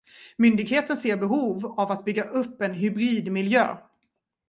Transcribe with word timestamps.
Myndigheten 0.37 0.97
ser 0.97 1.15
behov 1.17 1.65
av 1.79 1.91
att 1.91 2.05
bygga 2.05 2.23
upp 2.23 2.61
en 2.61 2.73
hybridmiljö. 2.73 3.77